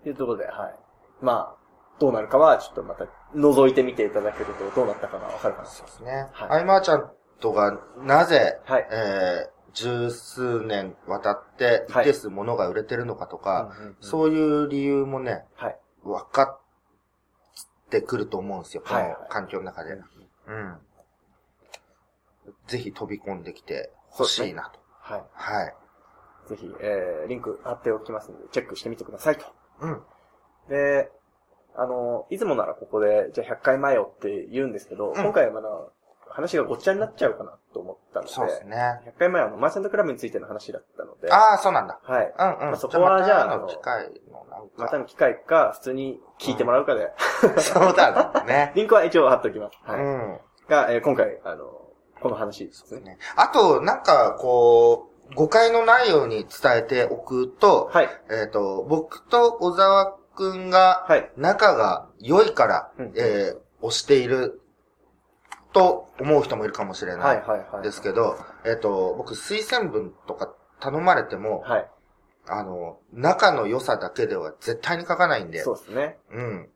[0.04, 0.74] というところで、はい。
[1.20, 1.57] まあ、
[1.98, 5.68] どうなるかは、ちょっとまた、覗いてみていただけると、どうなったかがわかるかな。
[5.68, 6.28] そうですね。
[6.32, 8.88] はいアイマーちゃんとがなぜ、はい。
[8.90, 15.78] えー、十数年渡って一定数物が売れてるのかとか、そういう理由もね、はい。
[16.04, 19.92] 分かってくると思うんですよ、この環境の中で。
[19.92, 20.04] うん
[20.48, 20.78] うん。
[22.66, 24.80] ぜひ飛び込んできてほしいなと。
[25.00, 25.22] はい。
[25.32, 25.74] はい。
[26.48, 29.44] ぜひ、えー、リンク貼っておきますので、チェックしてみてくださいと。
[29.80, 30.02] うん。
[30.68, 31.10] で、
[31.78, 35.68] あの、いつもならここで、じゃあ100回前よって言うんですけど、うん今回はまだ、
[36.28, 38.76] 話がごっちゃになっちゃうかなと思ったので、そうですね。
[39.06, 41.98] 100回前はあのマーチャントクラブについての話だったので、ああ、そうなんだ。
[42.02, 42.34] はい。
[42.36, 42.60] うんうん。
[42.70, 44.74] まあそこはじゃあまたの機会のなんか。
[44.76, 47.12] またの機会か、普通に聞いてもらうかで、
[47.58, 48.72] そうだね。
[48.76, 49.78] リンクは一応貼っておきます。
[49.84, 50.00] はい。
[50.00, 50.40] うん。
[50.68, 51.64] が、えー今回、あの、
[52.20, 53.00] この話ですね。
[53.00, 58.08] ねあと、なんか、こう、誤解のないように伝えておくと、はい。
[58.30, 61.30] えっ、と、僕と小沢くんが、はい。
[61.36, 64.60] 仲が良いから、うんえー推している
[65.72, 67.82] と思う人もいるかもしれはないいはいはい。
[67.82, 71.90] ですけど、えっ、と、僕推薦文とか頼まれても、はい。
[72.48, 76.18] あの、仲の良さだけでは絶対に書かないんで、そうですね。
[76.32, 76.68] うん。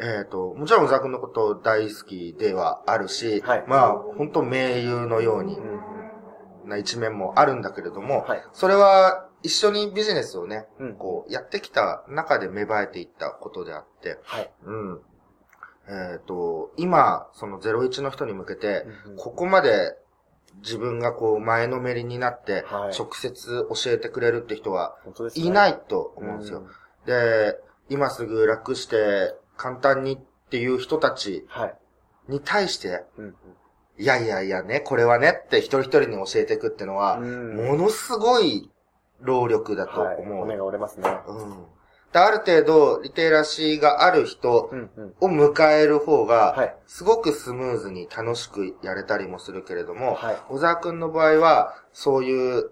[0.00, 5.60] えっ、と、もちろん小沢くんのこと大好きではあるし、はいまあ、本当盟友のようにう
[6.66, 6.68] ん。
[6.68, 8.42] な一面もあるんだけれども、はい。
[8.52, 10.94] それは一緒にビジネスをね、うん。
[10.94, 14.50] こう、やってきた中で芽生えていったことであって、はい。
[14.64, 15.00] うん。
[15.88, 19.96] えっ、と、今、その01の人に向けて、うんここまで
[20.58, 24.96] 自分がこう前のめりになって、はい直接教えてくれるって人は。
[25.34, 26.60] いないと思うんですよ。
[26.60, 26.66] うん
[27.04, 27.56] で、
[27.88, 30.18] 今すぐ楽して簡単にっ
[30.50, 31.74] ていう人たちはい。
[32.28, 33.34] に対して、うん
[33.98, 37.56] いやいやいやね、これはねって一人一人に教えていくってのは、うん。
[37.56, 38.70] ものすごい
[39.22, 40.16] 労力だとはい。
[40.18, 40.38] 思う。
[40.40, 41.08] 骨が折れますね。
[41.26, 41.64] うん。
[42.12, 44.70] である程度、リテラシーがある人。
[45.20, 46.76] を迎える方が、はい。
[46.86, 50.36] すごくスムーズに楽しくやれたりもするけれども、はい。
[50.48, 52.70] 小沢くんの場合は、そういう、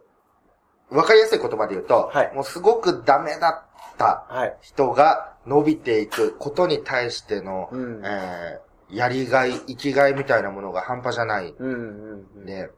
[0.91, 4.57] わかりやすい言葉で言うと、はいもうすごくダメだったはい。
[4.61, 8.03] 人が伸びていくことに対しての、うん。
[8.05, 12.45] えーやりがい、生きがいみたいなものが半端じゃないうんうんうん。
[12.45, 12.69] で、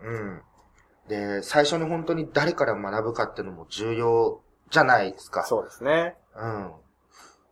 [0.00, 0.40] うん。
[1.08, 4.40] で、最初に本当に誰から学ぶかっていうのも重要
[4.70, 5.44] じゃないですか。
[5.44, 6.16] そうですね。
[6.36, 6.70] うん。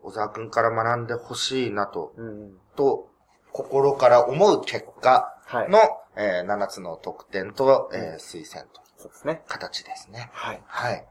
[0.03, 2.53] 小沢くんから学んでほしいなと、うんうん。
[2.77, 3.09] と、
[3.53, 5.71] 心から思う結果はい。
[5.71, 5.79] の、
[6.17, 9.43] えー7つの特典と、えー推薦と、そうですね。
[9.47, 10.31] 形ですね。
[10.33, 10.63] はい。
[10.67, 11.07] はい。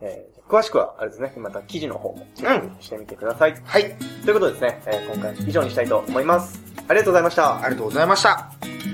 [0.00, 3.54] えー詳しくは、あれですね、また記事の方もチェックしてみてください。
[3.64, 3.96] はい。
[4.24, 6.60] ということでですね、えー今回以上にしたいと思います。
[6.86, 7.56] ありがとうございました。
[7.56, 8.93] ありがとうございました。